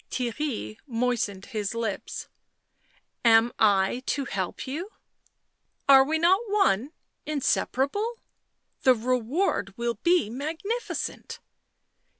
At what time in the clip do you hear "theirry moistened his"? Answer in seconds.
0.09-1.75